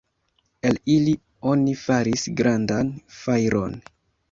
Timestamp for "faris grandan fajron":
1.83-3.81